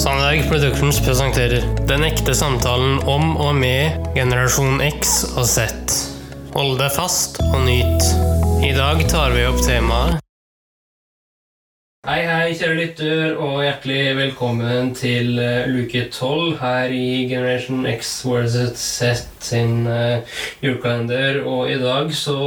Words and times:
Sandberg 0.00 0.48
Productions 0.48 1.00
presenterer 1.04 1.66
Den 1.88 2.06
ekte 2.08 2.32
samtalen 2.32 3.02
om 3.04 3.34
og 3.36 3.50
med 3.58 4.06
generasjon 4.14 4.80
X 4.86 5.26
og 5.34 5.44
Z. 5.44 5.66
Hold 6.54 6.78
deg 6.80 6.94
fast 6.96 7.36
og 7.50 7.60
nyt. 7.66 8.08
I 8.64 8.72
dag 8.78 9.04
tar 9.12 9.36
vi 9.36 9.44
opp 9.50 9.60
temaet 9.66 10.29
Hei, 12.08 12.22
hei, 12.24 12.54
kjære 12.56 12.76
lytter, 12.78 13.34
og 13.36 13.58
hjertelig 13.60 14.14
velkommen 14.16 14.94
til 14.96 15.34
uh, 15.36 15.66
luke 15.68 16.06
12 16.08 16.54
her 16.62 16.94
i 16.96 17.26
Generation 17.28 17.82
X 17.90 18.14
versus 18.24 18.80
Z 18.80 19.26
sin 19.44 19.84
uh, 19.84 20.24
julekalender. 20.64 21.42
Og 21.44 21.68
i 21.68 21.76
dag 21.82 22.08
så 22.16 22.38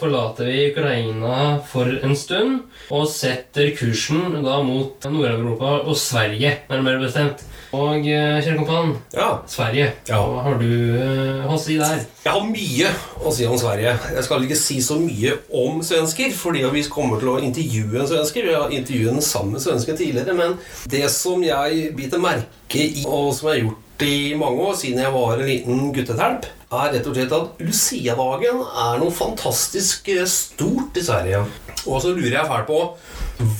forlater 0.00 0.50
vi 0.50 0.64
Ukraina 0.72 1.60
for 1.70 1.94
en 2.02 2.16
stund 2.18 2.64
og 2.90 3.06
setter 3.12 3.70
kursen 3.78 4.40
da 4.42 4.58
mot 4.66 5.06
Nord-Europa 5.06 5.76
og 5.86 5.94
Sverige, 5.98 6.56
nærmere 6.66 7.04
bestemt. 7.06 7.46
Og 7.70 8.00
uh, 8.02 8.02
kjære 8.02 8.56
kompan, 8.58 8.96
Ja, 9.14 9.30
Sverige. 9.46 9.92
Ja. 10.10 10.18
Hva 10.26 10.42
har 10.48 10.58
du 10.58 10.70
uh, 10.98 11.46
å 11.54 11.58
si 11.62 11.78
der? 11.78 12.02
jeg 12.28 12.34
har 12.34 12.44
mye 12.44 12.90
å 13.24 13.30
si 13.32 13.46
om 13.48 13.54
Sverige. 13.60 13.94
Jeg 14.16 14.24
skal 14.26 14.42
ikke 14.44 14.58
si 14.58 14.82
så 14.84 14.98
mye 15.00 15.38
om 15.54 15.78
svensker, 15.86 16.34
fordi 16.36 16.66
vi 16.74 16.82
kommer 16.92 17.22
til 17.22 17.30
å 17.36 17.38
intervjue 17.46 18.02
en 18.02 18.10
svensker. 18.10 18.48
Vi 18.50 18.56
har 18.58 18.74
intervjuet 18.88 19.18
den 19.18 19.24
samme 19.24 19.60
svensken 19.60 19.96
tidligere, 19.96 20.34
men 20.34 20.56
det 20.88 21.04
som 21.12 21.42
jeg 21.44 21.92
biter 21.96 22.22
merke 22.22 22.80
i, 22.80 23.04
og 23.06 23.34
som 23.36 23.50
jeg 23.50 23.58
har 23.58 23.66
gjort 23.66 23.84
i 24.08 24.34
mange 24.38 24.62
år 24.62 24.76
siden 24.78 25.02
jeg 25.02 25.12
var 25.12 25.34
en 25.34 25.48
liten 25.48 25.92
guttetelp, 25.92 26.46
er 26.68 26.90
rett 26.92 27.06
og 27.08 27.16
slett 27.16 27.32
at 27.32 27.62
Lucia-dagen 27.64 28.60
er 28.60 28.98
noe 29.00 29.14
fantastisk 29.14 30.10
eh, 30.12 30.26
stort 30.28 30.98
i 31.00 31.04
Sverige. 31.04 31.40
Og 31.88 32.02
så 32.04 32.12
lurer 32.12 32.36
jeg 32.36 32.50
fælt 32.50 32.68
på 32.68 32.80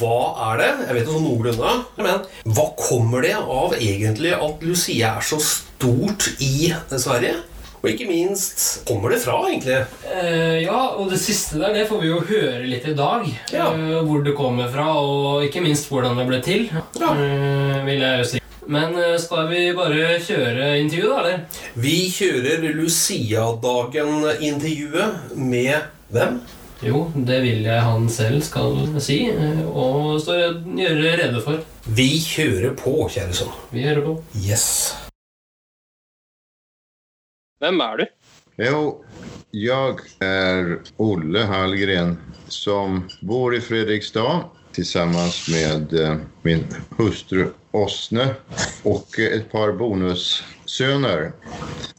hva 0.00 0.18
er 0.48 0.60
det? 0.60 0.70
Jeg 0.88 0.96
vet 0.96 1.06
jo 1.06 1.14
sånn 1.14 1.26
noenlunde. 1.28 1.72
Men 2.00 2.24
hva 2.56 2.64
kommer 2.80 3.22
det 3.22 3.36
av 3.38 3.76
egentlig 3.76 4.32
at 4.34 4.64
Lucia 4.66 5.12
er 5.20 5.26
så 5.28 5.38
stort 5.38 6.32
i 6.42 6.72
Sverige? 6.90 7.36
Og 7.82 7.88
ikke 7.90 8.06
minst 8.08 8.86
kommer 8.88 9.08
det 9.12 9.18
fra, 9.22 9.48
egentlig? 9.50 9.80
Eh, 10.08 10.58
ja, 10.64 10.80
og 10.96 11.10
det 11.12 11.20
siste 11.22 11.58
der, 11.60 11.70
det 11.76 11.88
får 11.90 11.98
vi 12.02 12.08
jo 12.10 12.20
høre 12.28 12.64
litt 12.66 12.86
i 12.88 12.98
dag. 12.98 13.22
Ja. 13.52 13.66
Eh, 13.72 14.04
hvor 14.06 14.20
det 14.26 14.34
kommer 14.38 14.66
fra, 14.72 14.86
og 14.98 15.44
ikke 15.46 15.64
minst 15.64 15.88
hvordan 15.90 16.18
det 16.18 16.26
ble 16.28 16.38
til. 16.44 16.62
Ja. 16.72 16.80
Eh, 17.12 17.86
vil 17.86 18.00
jeg 18.02 18.18
jo 18.22 18.26
si. 18.32 18.38
Men 18.66 18.88
eh, 18.98 19.18
skal 19.22 19.44
vi 19.52 19.60
bare 19.76 20.20
kjøre 20.26 20.80
intervjuet, 20.80 21.12
da, 21.12 21.18
eller? 21.22 21.38
Vi 21.78 22.10
kjører 22.10 22.74
Lucia-dagen-intervjuet 22.74 25.10
med 25.38 25.76
hvem? 26.10 26.40
Jo, 26.84 27.06
det 27.14 27.38
vil 27.40 27.62
jeg 27.64 27.80
han 27.80 28.08
selv 28.12 28.42
skal 28.44 29.00
si, 29.00 29.30
eh, 29.30 29.62
og 29.70 30.20
gjøre 30.26 31.16
rede 31.22 31.40
for. 31.44 31.60
Vi 31.86 32.20
kjører 32.20 32.74
på, 32.76 33.08
kjære 33.14 33.32
sønn. 33.38 33.52
Vi 33.72 33.82
hører 33.86 34.02
på. 34.04 34.22
Yes. 34.42 35.05
Hvem 37.58 37.80
er 37.80 37.96
du? 37.96 38.06
Jo, 38.60 39.04
jag 39.50 40.00
är 40.20 40.78
Olle 40.96 41.44
Hallgren 41.48 42.18
som 42.48 43.08
bor 43.20 43.54
i 43.54 43.60
Fredrikstad 43.60 44.44
tillsammans 44.72 45.48
med 45.48 45.92
eh, 45.92 46.16
min 46.42 46.64
hustru 46.96 47.48
Åsne 47.70 48.34
och 48.82 49.18
et 49.18 49.32
ett 49.32 49.52
par 49.52 49.72
bonussöner. 49.72 51.32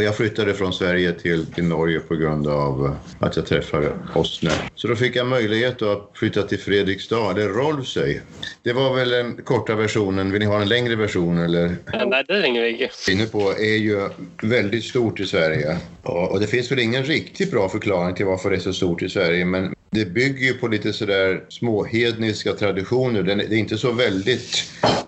Och 0.00 0.04
jag 0.04 0.16
flyttade 0.16 0.54
från 0.54 0.72
Sverige 0.72 1.12
till, 1.12 1.46
till 1.46 1.64
Norge 1.64 2.00
på 2.00 2.14
grund 2.14 2.46
av 2.48 2.86
eh, 2.86 3.26
att 3.26 3.36
jag 3.36 3.46
träffade 3.46 3.92
Åsne. 4.14 4.50
Så 4.74 4.88
då 4.88 4.96
fick 4.96 5.16
jag 5.16 5.26
möjlighet 5.26 5.82
att 5.82 6.10
flytta 6.14 6.42
till 6.42 6.58
Fredrikstad, 6.58 7.30
eller 7.30 7.48
Rolvsøy. 7.48 8.20
Det 8.62 8.72
var 8.72 8.94
väl 8.94 9.10
den 9.10 9.36
korta 9.36 9.74
versionen. 9.74 10.32
Vill 10.32 10.40
ni 10.40 10.46
ha 10.46 10.62
en 10.62 10.68
längre 10.68 10.96
version 10.96 11.38
eller? 11.38 11.76
Nei, 11.92 12.24
det 12.28 12.40
trenger 12.40 12.62
vi 12.62 12.68
ikke. 12.68 13.12
inne 13.12 13.26
på 13.26 13.52
är 13.52 13.76
ju 13.76 14.08
väldigt 14.42 14.84
stort 14.84 15.20
i 15.20 15.26
Sverige. 15.26 15.76
Og, 16.02 16.32
och 16.32 16.40
det 16.40 16.46
finns 16.46 16.72
väl 16.72 16.78
ingen 16.78 17.04
riktigt 17.04 17.50
bra 17.50 17.68
förklaring 17.68 18.14
till 18.14 18.26
varför 18.26 18.50
det 18.50 18.56
är 18.56 18.60
så 18.60 18.72
stort 18.72 19.02
i 19.02 19.08
Sverige. 19.08 19.44
Men 19.44 19.74
det 19.90 20.04
bygger 20.04 20.46
ju 20.46 20.54
på 20.54 20.68
lite 20.68 20.92
sådär 20.92 21.44
småhedniska 21.48 22.52
traditioner. 22.52 23.22
Det 23.22 23.32
är 23.32 23.52
inte 23.52 23.78
så 23.78 23.92
väldigt 23.92 24.64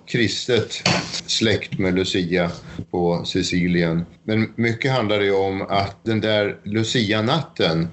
kristet 0.07 0.83
släkt 1.27 1.79
med 1.79 1.95
Lucia 1.95 2.51
på 2.91 3.25
Sicilien. 3.25 4.05
Men 4.25 4.53
mycket 4.57 4.93
handlar 4.93 5.21
det 5.21 5.33
om 5.33 5.63
att 5.63 6.05
den 6.05 6.21
där 6.21 6.57
Lucia-natten 6.65 7.89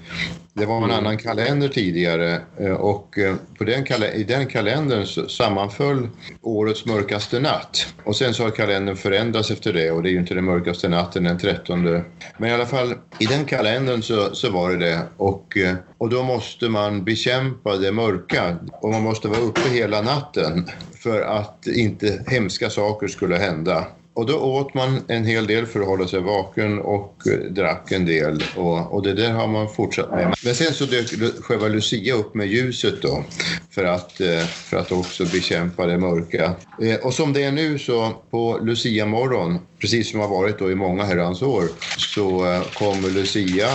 det 0.60 0.66
var 0.66 0.84
en 0.84 0.90
annan 0.90 1.18
kalender 1.18 1.68
tidigare 1.68 2.40
og 2.78 3.00
och 3.10 3.18
eh, 3.18 3.34
på 3.58 3.64
den 3.64 3.84
i 4.14 4.24
den 4.24 4.46
kalendern 4.46 5.06
så 5.06 5.28
sammanföll 5.28 6.08
årets 6.42 6.86
mörkaste 6.86 7.40
natt. 7.40 7.94
Och 8.04 8.16
sen 8.16 8.34
så 8.34 8.42
har 8.42 8.50
kalendern 8.50 8.96
förändrats 8.96 9.50
efter 9.50 9.72
det 9.72 9.90
och 9.90 10.02
det 10.02 10.08
är 10.08 10.12
ju 10.12 10.18
inte 10.18 10.34
den 10.34 10.44
mörkaste 10.44 10.88
natten 10.88 11.24
den 11.24 11.38
13. 11.38 12.02
Men 12.38 12.50
i 12.50 12.52
alla 12.52 12.66
fall 12.66 12.94
i 13.18 13.26
den 13.26 13.44
kalendern 13.44 14.02
så, 14.02 14.34
så 14.34 14.50
var 14.50 14.70
det 14.70 14.76
det 14.76 15.00
och, 15.16 15.56
eh, 15.56 15.74
och 15.98 16.10
då 16.10 16.22
måste 16.22 16.68
man 16.68 17.04
bekämpa 17.04 17.76
det 17.76 17.92
mörka 17.92 18.56
och 18.72 18.90
man 18.90 19.02
måste 19.02 19.28
vara 19.28 19.40
uppe 19.40 19.68
hela 19.68 20.02
natten 20.02 20.68
för 21.02 21.20
att 21.20 21.66
inte 21.66 22.24
hemska 22.26 22.70
saker 22.70 23.08
skulle 23.08 23.36
hända. 23.36 23.86
Och 24.14 24.26
då 24.26 24.38
åt 24.38 24.74
man 24.74 25.00
en 25.08 25.24
hel 25.24 25.46
del 25.46 25.66
för 25.66 25.80
att 25.80 25.86
hålla 25.86 26.08
sig 26.08 26.20
vaken 26.20 26.78
och 26.78 27.26
eh, 27.26 27.38
drack 27.38 27.92
en 27.92 28.06
del. 28.06 28.44
Och, 28.56 28.94
och 28.94 29.02
det 29.02 29.14
där 29.14 29.32
har 29.32 29.46
man 29.46 29.68
fortsatt 29.68 30.10
med. 30.10 30.34
Men 30.44 30.54
sen 30.54 30.74
så 30.74 30.84
dök 30.84 31.06
själva 31.42 31.68
Lucia 31.68 32.14
upp 32.14 32.34
med 32.34 32.46
ljuset 32.46 33.02
då. 33.02 33.24
För 33.70 33.84
att, 33.84 34.20
eh, 34.20 34.44
för 34.44 34.76
att 34.76 34.92
också 34.92 35.24
bekämpa 35.24 35.86
det 35.86 35.98
mörka. 35.98 36.54
Og 37.02 37.10
Och 37.10 37.14
som 37.14 37.32
det 37.32 37.42
är 37.42 37.52
nu 37.52 37.78
så 37.78 38.12
på 38.30 38.58
Lucia 38.62 39.06
morgon, 39.06 39.58
precis 39.78 40.10
som 40.10 40.20
har 40.20 40.28
varit 40.28 40.58
då 40.58 40.70
i 40.70 40.74
många 40.74 41.04
herrans 41.04 41.42
år, 41.42 41.64
så 41.98 42.52
eh, 42.52 42.62
kommer 42.62 43.10
Lucia 43.10 43.68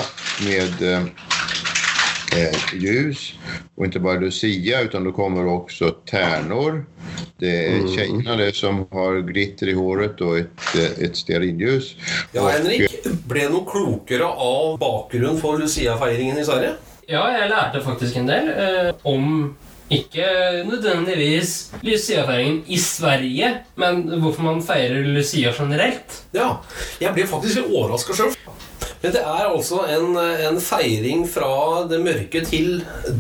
med 0.46 0.94
eh, 0.94 1.04
eh, 2.36 2.56
ljus. 2.74 3.34
Och 3.76 3.86
inte 3.86 4.00
bara 4.00 4.20
Lucia 4.20 4.82
utan 4.82 5.04
då 5.04 5.12
kommer 5.12 5.48
också 5.48 5.90
tärnor. 5.90 6.86
Det 7.38 7.66
är 7.66 7.88
tjejerna 7.96 8.36
det 8.36 8.56
som 8.56 8.88
har 8.92 9.20
glitter 9.22 9.68
i 9.70 9.74
håret 9.74 10.22
och 10.22 10.38
ett, 10.38 10.76
eh, 10.76 11.06
ett 11.06 11.18
stearinljus. 11.18 11.96
Ja, 12.32 12.48
Henrik, 12.48 12.96
ble 13.28 13.50
noe 13.52 13.66
klokere 13.68 14.30
av 14.30 14.78
bakgrunnen 14.80 15.42
for 15.42 15.60
Lucia-feiringen 15.60 16.40
i 16.40 16.46
Sverige? 16.48 16.78
Ja, 17.12 17.26
jeg 17.36 17.52
lærte 17.52 17.84
faktisk 17.84 18.16
en 18.22 18.30
del 18.32 18.48
eh, 18.56 18.94
om 19.04 19.56
ikke 19.92 20.26
nødvendigvis 20.66 21.74
Lucia-feiringen 21.84 22.64
i 22.72 22.80
Sverige, 22.80 23.52
men 23.76 24.06
hvorfor 24.22 24.48
man 24.48 24.64
feirer 24.64 25.04
Lucia 25.04 25.52
generelt. 25.60 26.22
Ja, 26.34 26.56
jeg 27.04 27.14
ble 27.14 27.28
faktisk 27.28 27.60
litt 27.60 27.76
overraska 27.76 28.16
sjøl. 28.16 28.32
Men 29.04 29.14
det 29.14 29.22
er 29.22 29.44
altså 29.46 29.84
en, 29.92 30.16
en 30.18 30.62
feiring 30.64 31.28
fra 31.30 31.84
det 31.90 32.00
mørke 32.02 32.42
til, 32.48 32.80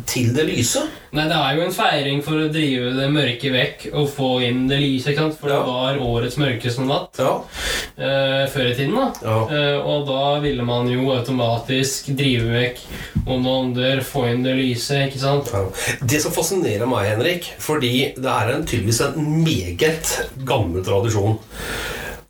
til 0.09 0.31
det 0.33 0.47
lyse. 0.47 0.81
Nei, 1.15 1.25
det 1.31 1.35
er 1.39 1.55
jo 1.55 1.63
en 1.63 1.71
feiring 1.75 2.21
for 2.25 2.41
å 2.43 2.49
drive 2.51 2.89
det 2.97 3.05
mørke 3.13 3.51
vekk 3.53 3.85
og 3.93 4.09
få 4.11 4.29
inn 4.43 4.65
det 4.67 4.81
lyse, 4.81 5.13
ikke 5.13 5.21
sant? 5.23 5.37
For 5.39 5.49
Ja. 5.53 5.59
det 5.61 5.69
var 5.69 5.99
årets 6.03 6.35
mørkeste 6.41 6.83
natt 6.85 7.19
Ja. 7.21 7.37
uh, 7.39 8.43
før 8.51 8.67
i 8.67 8.75
tiden, 8.75 8.95
da. 8.99 9.05
Ja. 9.23 9.37
Uh, 9.47 9.87
og 9.87 10.05
da 10.09 10.39
ville 10.43 10.65
man 10.67 10.89
jo 10.91 11.05
automatisk 11.15 12.09
drive 12.19 12.51
vekk 12.51 12.81
onde 13.25 13.47
ånder, 13.55 14.01
få 14.03 14.25
inn 14.33 14.43
det 14.43 14.57
lyse, 14.59 14.99
ikke 15.07 15.21
sant? 15.23 15.49
Ja. 15.53 15.63
Det 16.03 16.19
som 16.21 16.35
fascinerer 16.35 16.85
meg, 16.89 17.07
Henrik, 17.13 17.47
fordi 17.63 17.93
det 18.17 18.31
er 18.35 18.51
en, 18.53 18.65
tydeligvis 18.67 19.01
en 19.07 19.43
meget 19.45 20.11
gammel 20.45 20.83
tradisjon. 20.83 21.39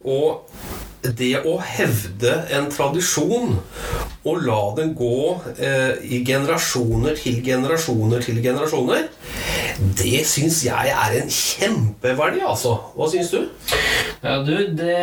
Og 0.05 0.45
det 1.17 1.41
å 1.45 1.57
hevde 1.61 2.33
en 2.55 2.69
tradisjon 2.71 3.57
og 4.25 4.41
la 4.41 4.61
den 4.77 4.93
gå 4.97 5.17
eh, 5.55 6.01
i 6.01 6.21
generasjoner 6.25 7.17
til 7.19 7.41
generasjoner 7.45 8.25
til 8.25 8.41
generasjoner, 8.43 9.07
Det 9.75 10.21
syns 10.25 10.61
jeg 10.63 10.91
er 10.93 11.17
en 11.19 11.29
kjempeverdi, 11.29 12.39
altså. 12.47 12.77
Hva 12.95 13.09
syns 13.11 13.33
du? 13.33 13.41
Ja, 14.25 14.39
du, 14.41 14.67
det, 14.67 14.93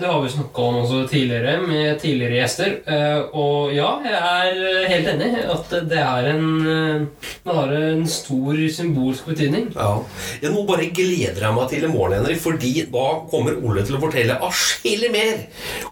det 0.00 0.06
har 0.06 0.20
vi 0.22 0.28
snakka 0.30 0.62
om 0.62 0.76
også 0.84 1.00
tidligere 1.10 1.56
med 1.66 1.96
tidligere 1.98 2.36
gjester. 2.38 2.76
Eh, 2.86 3.24
og 3.34 3.72
ja, 3.74 3.88
jeg 4.06 4.52
er 4.54 4.92
helt 4.92 5.08
enig 5.16 5.30
at 5.50 5.72
det 5.90 5.98
er 5.98 6.28
en 6.30 6.44
eh, 6.62 7.26
Det 7.42 7.56
har 7.56 7.72
en 7.74 8.04
stor 8.06 8.60
symbolsk 8.76 9.26
betydning. 9.32 9.66
Ja. 9.74 9.96
ja 10.44 10.52
nå 10.54 10.62
bare 10.68 10.86
gleder 10.94 11.42
jeg 11.42 11.56
meg 11.56 11.72
til 11.72 11.88
i 11.88 11.90
morgen, 11.90 12.20
Henrik, 12.20 12.38
fordi 12.44 12.72
da 12.92 13.06
kommer 13.32 13.58
Ole 13.58 13.82
til 13.82 13.98
å 13.98 14.02
fortelle 14.04 14.38
atskillig 14.46 15.10
mer 15.10 15.42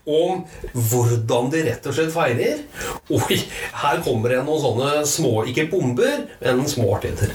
om 0.07 0.45
hvordan 0.77 1.51
de 1.57 1.65
rett 1.67 1.91
og 1.91 1.99
slett 1.99 2.15
feirer. 2.15 2.63
Oi, 3.11 3.41
her 3.83 4.05
kommer 4.07 4.31
det 4.37 4.45
noen 4.47 4.63
sånne 4.63 4.95
små, 5.11 5.41
ikke 5.51 5.67
bomber, 5.75 6.23
men 6.45 6.63
små 6.71 6.93
artigheter. 7.01 7.35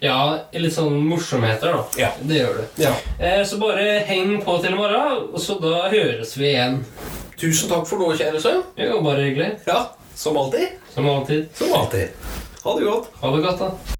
Ja, 0.00 0.38
litt 0.56 0.72
sånn 0.72 0.94
morsomheter, 1.04 1.74
da. 1.76 1.84
Ja. 2.00 2.08
Det 2.24 2.38
gjør 2.40 2.54
du. 2.60 2.82
Ja. 2.86 2.94
Eh, 3.18 3.42
så 3.44 3.58
bare 3.60 3.98
heng 4.08 4.38
på 4.44 4.56
til 4.62 4.72
i 4.72 4.78
morgen, 4.78 5.26
og 5.28 5.40
så 5.44 5.58
da 5.60 5.90
høres 5.92 6.32
vi 6.40 6.54
igjen. 6.54 6.80
Tusen 7.40 7.68
takk 7.68 7.84
for 7.88 8.00
nå, 8.00 8.10
kjære 8.16 8.40
sønn. 8.40 8.62
Jo, 8.80 9.02
bare 9.04 9.28
hyggelig. 9.28 9.52
Ja, 9.68 9.90
som 10.16 10.40
alltid. 10.40 10.76
Som 10.94 11.08
alltid. 11.08 11.48
Som 11.56 11.72
alltid. 11.76 12.16
Ha 12.64 12.78
det 12.78 12.88
godt. 12.88 13.12
Ha 13.20 13.36
det 13.36 13.44
godt, 13.44 13.66
da. 13.66 13.99